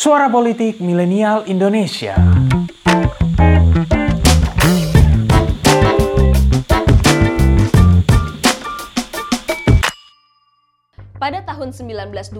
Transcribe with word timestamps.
Suara 0.00 0.32
Politik 0.32 0.80
Milenial 0.80 1.44
Indonesia. 1.44 2.16
Pada 11.20 11.44
tahun 11.44 11.76
1920, 11.76 12.32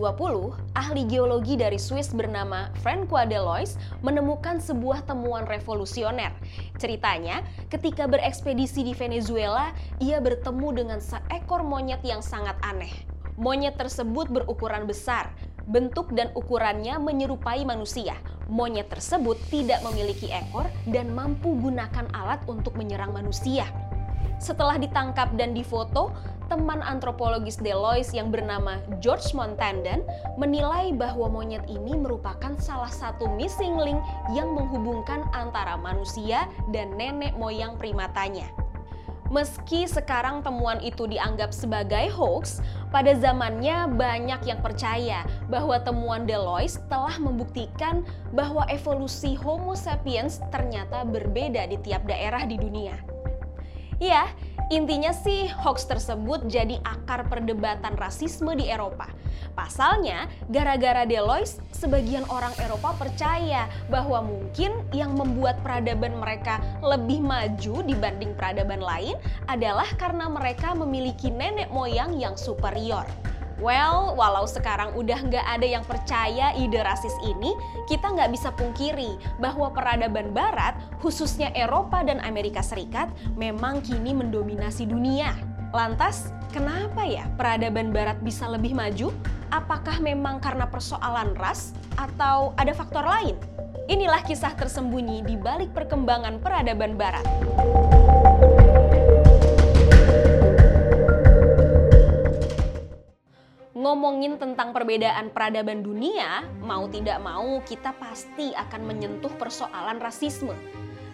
ahli 0.73 1.05
geologi 1.05 1.61
dari 1.61 1.77
Swiss 1.77 2.17
bernama 2.17 2.73
Francois 2.81 3.29
Delois 3.29 3.77
menemukan 4.01 4.57
sebuah 4.57 5.05
temuan 5.05 5.45
revolusioner. 5.45 6.33
Ceritanya, 6.81 7.45
ketika 7.69 8.09
berekspedisi 8.09 8.89
di 8.89 8.97
Venezuela, 8.97 9.77
ia 10.01 10.17
bertemu 10.17 10.81
dengan 10.81 10.97
seekor 11.05 11.61
monyet 11.61 12.01
yang 12.09 12.25
sangat 12.25 12.57
aneh. 12.65 13.21
Monyet 13.41 13.81
tersebut 13.81 14.29
berukuran 14.29 14.85
besar, 14.85 15.33
bentuk 15.69 16.13
dan 16.17 16.33
ukurannya 16.33 16.97
menyerupai 17.03 17.65
manusia. 17.67 18.17
Monyet 18.51 18.91
tersebut 18.91 19.39
tidak 19.53 19.83
memiliki 19.87 20.31
ekor 20.31 20.67
dan 20.91 21.13
mampu 21.15 21.55
gunakan 21.59 22.07
alat 22.17 22.43
untuk 22.51 22.75
menyerang 22.75 23.15
manusia. 23.15 23.69
Setelah 24.41 24.81
ditangkap 24.81 25.37
dan 25.37 25.53
difoto, 25.53 26.11
teman 26.51 26.83
antropologis 26.83 27.63
Delois 27.63 28.11
yang 28.11 28.35
bernama 28.35 28.83
George 28.99 29.31
Montandon 29.39 30.03
menilai 30.35 30.91
bahwa 30.91 31.31
monyet 31.31 31.63
ini 31.71 31.95
merupakan 31.95 32.59
salah 32.59 32.91
satu 32.91 33.31
missing 33.39 33.79
link 33.79 34.03
yang 34.35 34.51
menghubungkan 34.51 35.23
antara 35.31 35.79
manusia 35.79 36.51
dan 36.75 36.91
nenek 36.99 37.39
moyang 37.39 37.79
primatanya. 37.79 38.51
Meski 39.31 39.87
sekarang 39.87 40.43
temuan 40.43 40.83
itu 40.83 41.07
dianggap 41.07 41.55
sebagai 41.55 42.11
hoax, 42.11 42.59
pada 42.91 43.15
zamannya 43.15 43.87
banyak 43.95 44.43
yang 44.43 44.59
percaya 44.59 45.23
bahwa 45.47 45.79
temuan 45.79 46.27
Delois 46.27 46.83
telah 46.91 47.15
membuktikan 47.23 48.03
bahwa 48.35 48.67
evolusi 48.67 49.39
Homo 49.39 49.79
sapiens 49.79 50.43
ternyata 50.51 51.07
berbeda 51.07 51.71
di 51.71 51.79
tiap 51.79 52.11
daerah 52.11 52.43
di 52.43 52.59
dunia. 52.59 53.10
Ya, 54.01 54.33
intinya 54.73 55.13
sih 55.13 55.53
hoax 55.61 55.85
tersebut 55.85 56.49
jadi 56.49 56.81
akar 56.89 57.29
perdebatan 57.29 58.01
rasisme 58.01 58.57
di 58.57 58.65
Eropa. 58.65 59.13
Pasalnya, 59.53 60.25
gara-gara 60.49 61.05
Delois, 61.05 61.61
sebagian 61.77 62.25
orang 62.33 62.57
Eropa 62.65 62.97
percaya 62.97 63.69
bahwa 63.93 64.25
mungkin 64.25 64.73
yang 64.97 65.13
membuat 65.21 65.61
peradaban 65.61 66.17
mereka 66.17 66.65
lebih 66.81 67.21
maju 67.21 67.85
dibanding 67.85 68.33
peradaban 68.41 68.81
lain 68.81 69.21
adalah 69.53 69.87
karena 70.01 70.33
mereka 70.33 70.73
memiliki 70.73 71.29
nenek 71.29 71.69
moyang 71.69 72.17
yang 72.17 72.41
superior. 72.41 73.05
Well, 73.61 74.17
walau 74.17 74.49
sekarang 74.49 74.97
udah 74.97 75.21
nggak 75.21 75.45
ada 75.45 75.67
yang 75.69 75.85
percaya 75.85 76.57
ide 76.57 76.81
rasis 76.81 77.13
ini, 77.21 77.53
kita 77.85 78.09
nggak 78.09 78.33
bisa 78.33 78.49
pungkiri 78.57 79.21
bahwa 79.37 79.69
peradaban 79.69 80.33
barat, 80.33 80.81
khususnya 81.05 81.53
Eropa 81.53 82.01
dan 82.01 82.25
Amerika 82.25 82.65
Serikat, 82.65 83.13
memang 83.37 83.85
kini 83.85 84.17
mendominasi 84.17 84.89
dunia. 84.89 85.37
Lantas, 85.77 86.33
kenapa 86.57 87.05
ya 87.05 87.29
peradaban 87.37 87.93
barat 87.93 88.17
bisa 88.25 88.49
lebih 88.49 88.73
maju? 88.73 89.13
Apakah 89.53 90.01
memang 90.01 90.41
karena 90.41 90.65
persoalan 90.65 91.37
ras 91.37 91.77
atau 92.01 92.57
ada 92.57 92.73
faktor 92.73 93.05
lain? 93.05 93.37
Inilah 93.93 94.25
kisah 94.25 94.57
tersembunyi 94.57 95.21
di 95.21 95.37
balik 95.37 95.77
perkembangan 95.77 96.41
peradaban 96.41 96.97
barat. 96.97 97.27
Ngomongin 103.81 104.37
tentang 104.37 104.77
perbedaan 104.77 105.33
peradaban 105.33 105.81
dunia, 105.81 106.45
mau 106.61 106.85
tidak 106.93 107.17
mau 107.25 107.65
kita 107.65 107.97
pasti 107.97 108.53
akan 108.53 108.85
menyentuh 108.85 109.33
persoalan 109.41 109.97
rasisme. 109.97 110.53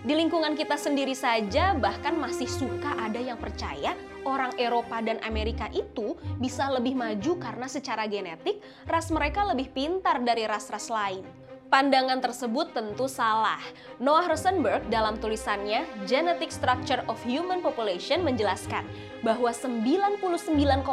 Di 0.03 0.15
lingkungan 0.15 0.59
kita 0.59 0.75
sendiri 0.75 1.15
saja 1.15 1.75
bahkan 1.79 2.19
masih 2.19 2.47
suka 2.47 2.95
ada 2.99 3.19
yang 3.19 3.39
percaya 3.39 3.95
orang 4.27 4.55
Eropa 4.59 4.99
dan 5.03 5.23
Amerika 5.23 5.71
itu 5.71 6.19
bisa 6.43 6.67
lebih 6.71 6.99
maju 6.99 7.39
karena 7.39 7.67
secara 7.71 8.11
genetik 8.11 8.59
ras 8.87 9.11
mereka 9.15 9.47
lebih 9.47 9.71
pintar 9.71 10.23
dari 10.23 10.47
ras-ras 10.47 10.91
lain. 10.91 11.46
Pandangan 11.67 12.23
tersebut 12.23 12.71
tentu 12.71 13.11
salah. 13.11 13.59
Noah 13.99 14.31
Rosenberg 14.31 14.87
dalam 14.87 15.19
tulisannya 15.19 15.83
Genetic 16.07 16.55
Structure 16.55 17.03
of 17.11 17.19
Human 17.27 17.59
Population 17.59 18.23
menjelaskan 18.23 18.87
bahwa 19.27 19.51
99,9% 19.51 20.87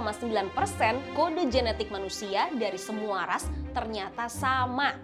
kode 1.14 1.44
genetik 1.54 1.94
manusia 1.94 2.50
dari 2.58 2.82
semua 2.82 3.30
ras 3.30 3.46
ternyata 3.78 4.26
sama. 4.34 4.98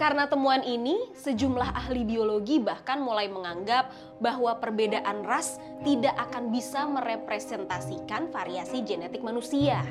Karena 0.00 0.24
temuan 0.24 0.64
ini, 0.64 1.12
sejumlah 1.12 1.76
ahli 1.76 2.08
biologi 2.08 2.56
bahkan 2.56 3.04
mulai 3.04 3.28
menganggap 3.28 3.92
bahwa 4.16 4.56
perbedaan 4.56 5.28
ras 5.28 5.60
tidak 5.84 6.16
akan 6.16 6.48
bisa 6.48 6.88
merepresentasikan 6.88 8.32
variasi 8.32 8.80
genetik 8.80 9.20
manusia. 9.20 9.84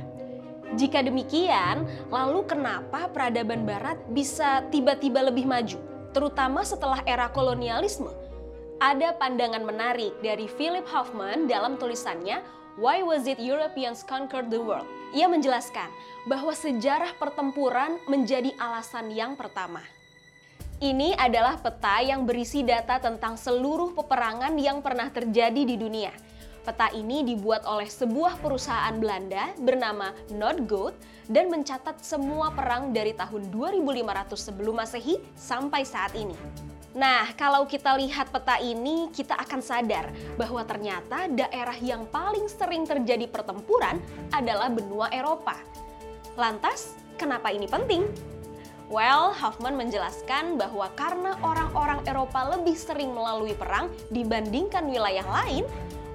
Jika 0.71 1.03
demikian, 1.03 1.83
lalu 2.07 2.47
kenapa 2.47 3.11
peradaban 3.11 3.67
barat 3.67 3.99
bisa 4.15 4.63
tiba-tiba 4.71 5.19
lebih 5.19 5.43
maju, 5.43 5.75
terutama 6.15 6.63
setelah 6.63 7.03
era 7.03 7.27
kolonialisme? 7.27 8.07
Ada 8.79 9.19
pandangan 9.19 9.67
menarik 9.67 10.15
dari 10.23 10.47
Philip 10.47 10.87
Hoffman 10.87 11.51
dalam 11.51 11.75
tulisannya 11.75 12.39
Why 12.79 13.03
Was 13.03 13.27
It 13.27 13.43
Europeans 13.43 14.07
Conquered 14.07 14.47
the 14.47 14.63
World? 14.63 14.87
Ia 15.11 15.27
menjelaskan 15.27 15.91
bahwa 16.31 16.55
sejarah 16.55 17.19
pertempuran 17.19 17.99
menjadi 18.07 18.55
alasan 18.55 19.11
yang 19.11 19.35
pertama. 19.35 19.83
Ini 20.79 21.19
adalah 21.19 21.59
peta 21.59 21.99
yang 21.99 22.23
berisi 22.23 22.63
data 22.63 22.95
tentang 22.97 23.35
seluruh 23.35 23.91
peperangan 23.91 24.55
yang 24.55 24.79
pernah 24.79 25.11
terjadi 25.11 25.67
di 25.67 25.75
dunia– 25.75 26.15
Peta 26.61 26.93
ini 26.93 27.25
dibuat 27.25 27.65
oleh 27.65 27.89
sebuah 27.89 28.37
perusahaan 28.37 28.93
Belanda 29.01 29.49
bernama 29.57 30.13
Nordgoed 30.29 30.93
dan 31.25 31.49
mencatat 31.49 32.05
semua 32.05 32.53
perang 32.53 32.93
dari 32.93 33.17
tahun 33.17 33.49
2500 33.49 34.37
sebelum 34.37 34.77
Masehi 34.77 35.17
sampai 35.33 35.81
saat 35.81 36.13
ini. 36.13 36.37
Nah, 36.93 37.33
kalau 37.33 37.65
kita 37.65 37.97
lihat 37.97 38.29
peta 38.29 38.61
ini, 38.61 39.09
kita 39.09 39.33
akan 39.41 39.63
sadar 39.63 40.13
bahwa 40.37 40.61
ternyata 40.61 41.25
daerah 41.31 41.77
yang 41.81 42.05
paling 42.11 42.45
sering 42.45 42.85
terjadi 42.85 43.25
pertempuran 43.31 43.97
adalah 44.29 44.69
benua 44.69 45.09
Eropa. 45.09 45.57
Lantas, 46.37 46.93
kenapa 47.17 47.49
ini 47.49 47.65
penting? 47.65 48.05
Well, 48.91 49.31
Hoffman 49.31 49.79
menjelaskan 49.79 50.59
bahwa 50.59 50.91
karena 50.99 51.39
orang-orang 51.39 52.03
Eropa 52.03 52.59
lebih 52.59 52.75
sering 52.75 53.15
melalui 53.15 53.55
perang 53.55 53.87
dibandingkan 54.11 54.83
wilayah 54.83 55.23
lain, 55.31 55.63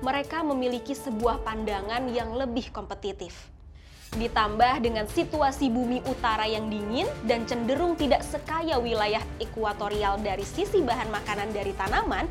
mereka 0.05 0.45
memiliki 0.45 0.93
sebuah 0.93 1.41
pandangan 1.45 2.09
yang 2.13 2.37
lebih 2.37 2.69
kompetitif. 2.73 3.33
Ditambah 4.17 4.81
dengan 4.81 5.05
situasi 5.11 5.69
bumi 5.69 6.01
utara 6.07 6.47
yang 6.47 6.71
dingin 6.71 7.11
dan 7.27 7.45
cenderung 7.45 7.99
tidak 7.99 8.23
sekaya 8.23 8.79
wilayah 8.81 9.21
ekuatorial 9.43 10.17
dari 10.23 10.47
sisi 10.47 10.81
bahan 10.81 11.11
makanan 11.11 11.51
dari 11.53 11.75
tanaman, 11.75 12.25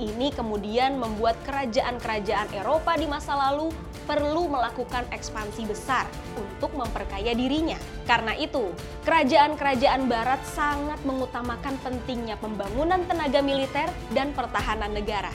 ini 0.00 0.32
kemudian 0.32 0.96
membuat 0.96 1.36
kerajaan-kerajaan 1.44 2.56
Eropa 2.56 2.96
di 2.96 3.04
masa 3.04 3.36
lalu 3.36 3.68
perlu 4.08 4.48
melakukan 4.50 5.06
ekspansi 5.12 5.70
besar 5.70 6.08
untuk 6.34 6.72
memperkaya 6.74 7.30
dirinya. 7.36 7.78
Karena 8.08 8.34
itu, 8.34 8.74
kerajaan-kerajaan 9.06 10.10
barat 10.10 10.42
sangat 10.48 10.98
mengutamakan 11.06 11.78
pentingnya 11.84 12.34
pembangunan 12.40 13.04
tenaga 13.06 13.38
militer 13.44 13.86
dan 14.10 14.34
pertahanan 14.34 14.90
negara. 14.90 15.30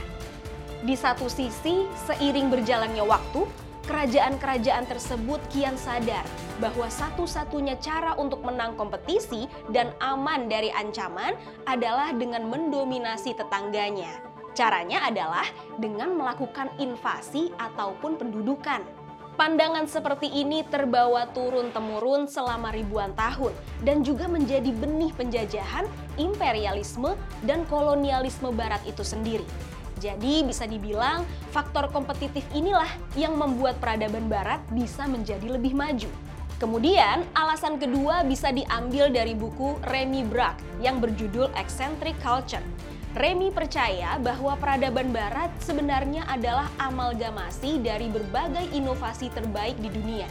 Di 0.86 0.94
satu 0.94 1.26
sisi, 1.26 1.90
seiring 2.06 2.54
berjalannya 2.54 3.02
waktu, 3.02 3.42
kerajaan-kerajaan 3.90 4.86
tersebut 4.86 5.42
kian 5.50 5.74
sadar 5.82 6.22
bahwa 6.62 6.86
satu-satunya 6.86 7.82
cara 7.82 8.14
untuk 8.22 8.46
menang 8.46 8.78
kompetisi 8.78 9.50
dan 9.74 9.90
aman 9.98 10.46
dari 10.46 10.70
ancaman 10.70 11.34
adalah 11.66 12.14
dengan 12.14 12.46
mendominasi 12.46 13.34
tetangganya. 13.34 14.14
Caranya 14.54 15.10
adalah 15.10 15.50
dengan 15.82 16.14
melakukan 16.14 16.70
invasi 16.78 17.50
ataupun 17.58 18.22
pendudukan. 18.22 18.86
Pandangan 19.42 19.90
seperti 19.90 20.30
ini 20.30 20.62
terbawa 20.70 21.26
turun-temurun 21.34 22.30
selama 22.30 22.70
ribuan 22.70 23.10
tahun 23.18 23.58
dan 23.82 24.06
juga 24.06 24.30
menjadi 24.30 24.70
benih 24.70 25.12
penjajahan, 25.18 25.90
imperialisme, 26.22 27.18
dan 27.42 27.66
kolonialisme 27.74 28.54
Barat 28.54 28.86
itu 28.86 29.02
sendiri. 29.02 29.75
Jadi 30.06 30.46
bisa 30.46 30.70
dibilang 30.70 31.26
faktor 31.50 31.90
kompetitif 31.90 32.46
inilah 32.54 32.90
yang 33.18 33.34
membuat 33.42 33.82
peradaban 33.82 34.30
barat 34.30 34.62
bisa 34.70 35.10
menjadi 35.10 35.58
lebih 35.58 35.74
maju. 35.74 36.14
Kemudian, 36.62 37.26
alasan 37.34 37.82
kedua 37.82 38.22
bisa 38.22 38.54
diambil 38.54 39.10
dari 39.10 39.34
buku 39.34 39.76
Remy 39.90 40.30
Brack 40.30 40.62
yang 40.78 41.02
berjudul 41.02 41.50
Eccentric 41.58 42.14
Culture. 42.22 42.64
Remy 43.18 43.50
percaya 43.50 44.22
bahwa 44.22 44.54
peradaban 44.60 45.10
barat 45.10 45.50
sebenarnya 45.60 46.24
adalah 46.30 46.70
amalgamasi 46.78 47.82
dari 47.82 48.08
berbagai 48.08 48.72
inovasi 48.78 49.34
terbaik 49.34 49.76
di 49.82 49.90
dunia. 49.90 50.30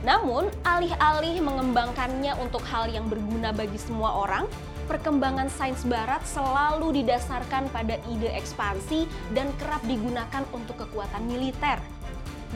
Namun, 0.00 0.48
alih-alih 0.64 1.44
mengembangkannya 1.44 2.32
untuk 2.40 2.64
hal 2.64 2.88
yang 2.88 3.04
berguna 3.06 3.52
bagi 3.52 3.76
semua 3.76 4.16
orang, 4.16 4.48
perkembangan 4.90 5.46
sains 5.54 5.86
barat 5.86 6.18
selalu 6.26 6.98
didasarkan 6.98 7.70
pada 7.70 7.94
ide 8.10 8.34
ekspansi 8.34 9.06
dan 9.30 9.46
kerap 9.62 9.78
digunakan 9.86 10.42
untuk 10.50 10.82
kekuatan 10.82 11.30
militer. 11.30 11.78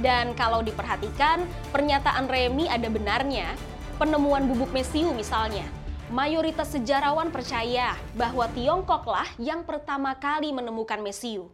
Dan 0.02 0.34
kalau 0.34 0.58
diperhatikan, 0.66 1.46
pernyataan 1.70 2.26
Remy 2.26 2.66
ada 2.66 2.90
benarnya. 2.90 3.54
Penemuan 3.94 4.50
bubuk 4.50 4.74
mesiu 4.74 5.14
misalnya, 5.14 5.62
mayoritas 6.10 6.74
sejarawan 6.74 7.30
percaya 7.30 7.94
bahwa 8.18 8.50
Tiongkoklah 8.50 9.30
yang 9.38 9.62
pertama 9.62 10.18
kali 10.18 10.50
menemukan 10.50 10.98
mesiu. 10.98 11.46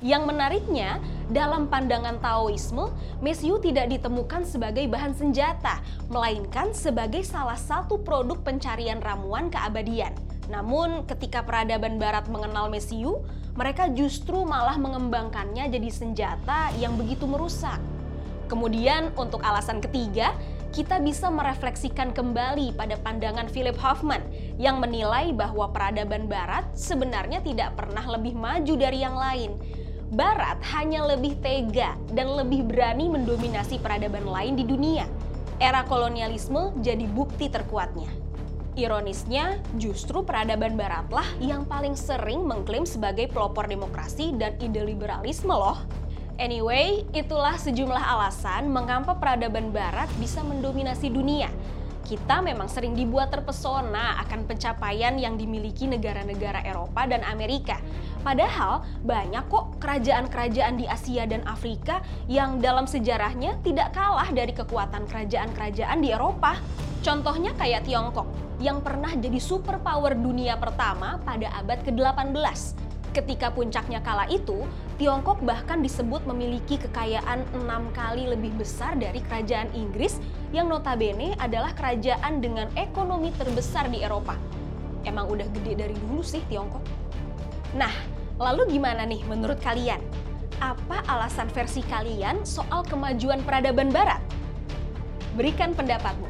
Yang 0.00 0.32
menariknya, 0.32 0.96
dalam 1.28 1.68
pandangan 1.68 2.16
Taoisme, 2.24 2.88
mesiu 3.20 3.60
tidak 3.60 3.92
ditemukan 3.92 4.48
sebagai 4.48 4.88
bahan 4.88 5.12
senjata, 5.12 5.84
melainkan 6.08 6.72
sebagai 6.72 7.20
salah 7.20 7.60
satu 7.60 8.00
produk 8.00 8.40
pencarian 8.40 8.96
ramuan 9.04 9.52
keabadian. 9.52 10.16
Namun, 10.48 11.04
ketika 11.04 11.44
peradaban 11.44 12.00
barat 12.00 12.24
mengenal 12.32 12.72
mesiu, 12.72 13.20
mereka 13.52 13.92
justru 13.92 14.40
malah 14.40 14.80
mengembangkannya 14.80 15.68
jadi 15.68 15.90
senjata 15.92 16.72
yang 16.80 16.96
begitu 16.96 17.28
merusak. 17.28 17.76
Kemudian, 18.48 19.12
untuk 19.20 19.44
alasan 19.44 19.84
ketiga, 19.84 20.32
kita 20.72 20.96
bisa 20.96 21.28
merefleksikan 21.28 22.16
kembali 22.16 22.72
pada 22.72 22.96
pandangan 22.96 23.52
Philip 23.52 23.76
Hoffman 23.76 24.24
yang 24.56 24.80
menilai 24.80 25.36
bahwa 25.36 25.68
peradaban 25.68 26.24
barat 26.24 26.64
sebenarnya 26.72 27.44
tidak 27.44 27.76
pernah 27.76 28.02
lebih 28.08 28.32
maju 28.32 28.74
dari 28.80 29.04
yang 29.04 29.18
lain 29.18 29.60
Barat 30.10 30.58
hanya 30.74 31.06
lebih 31.06 31.38
tega 31.38 31.94
dan 32.10 32.34
lebih 32.34 32.66
berani 32.66 33.06
mendominasi 33.06 33.78
peradaban 33.78 34.26
lain 34.26 34.58
di 34.58 34.66
dunia. 34.66 35.06
Era 35.62 35.86
kolonialisme 35.86 36.74
jadi 36.82 37.06
bukti 37.06 37.46
terkuatnya. 37.46 38.10
Ironisnya, 38.74 39.62
justru 39.78 40.26
peradaban 40.26 40.74
baratlah 40.74 41.26
yang 41.38 41.62
paling 41.62 41.94
sering 41.94 42.42
mengklaim 42.42 42.82
sebagai 42.82 43.30
pelopor 43.30 43.70
demokrasi 43.70 44.34
dan 44.34 44.58
ide 44.58 44.82
liberalisme 44.82 45.54
loh. 45.54 45.78
Anyway, 46.42 47.06
itulah 47.14 47.54
sejumlah 47.54 48.02
alasan 48.02 48.66
mengapa 48.66 49.14
peradaban 49.14 49.70
barat 49.70 50.10
bisa 50.18 50.42
mendominasi 50.42 51.06
dunia 51.06 51.54
kita 52.10 52.42
memang 52.42 52.66
sering 52.66 52.98
dibuat 52.98 53.30
terpesona 53.30 54.18
akan 54.26 54.50
pencapaian 54.50 55.14
yang 55.14 55.38
dimiliki 55.38 55.86
negara-negara 55.86 56.66
Eropa 56.66 57.06
dan 57.06 57.22
Amerika. 57.22 57.78
Padahal 58.26 58.82
banyak 59.06 59.46
kok 59.46 59.78
kerajaan-kerajaan 59.78 60.74
di 60.74 60.90
Asia 60.90 61.22
dan 61.30 61.46
Afrika 61.46 62.02
yang 62.26 62.58
dalam 62.58 62.90
sejarahnya 62.90 63.62
tidak 63.62 63.94
kalah 63.94 64.26
dari 64.34 64.50
kekuatan 64.50 65.06
kerajaan-kerajaan 65.06 66.02
di 66.02 66.10
Eropa. 66.10 66.58
Contohnya 67.06 67.54
kayak 67.54 67.86
Tiongkok 67.86 68.26
yang 68.58 68.82
pernah 68.82 69.14
jadi 69.14 69.38
superpower 69.38 70.18
dunia 70.18 70.58
pertama 70.58 71.22
pada 71.22 71.46
abad 71.62 71.78
ke-18 71.86 72.89
Ketika 73.10 73.50
puncaknya 73.50 73.98
kala 74.06 74.30
itu, 74.30 74.62
Tiongkok 74.94 75.42
bahkan 75.42 75.82
disebut 75.82 76.22
memiliki 76.30 76.78
kekayaan 76.78 77.42
enam 77.58 77.90
kali 77.90 78.30
lebih 78.30 78.54
besar 78.54 78.94
dari 78.94 79.18
kerajaan 79.26 79.66
Inggris 79.74 80.22
yang 80.54 80.70
notabene 80.70 81.34
adalah 81.42 81.74
kerajaan 81.74 82.38
dengan 82.38 82.70
ekonomi 82.78 83.34
terbesar 83.34 83.90
di 83.90 84.06
Eropa. 84.06 84.38
Emang 85.02 85.26
udah 85.26 85.48
gede 85.58 85.74
dari 85.74 85.96
dulu 86.06 86.22
sih 86.22 86.38
Tiongkok. 86.46 86.86
Nah, 87.74 87.90
lalu 88.38 88.78
gimana 88.78 89.02
nih 89.02 89.26
menurut 89.26 89.58
kalian? 89.58 89.98
Apa 90.62 91.02
alasan 91.10 91.50
versi 91.50 91.82
kalian 91.90 92.46
soal 92.46 92.86
kemajuan 92.86 93.42
peradaban 93.42 93.90
barat? 93.90 94.22
Berikan 95.34 95.74
pendapatmu. 95.74 96.29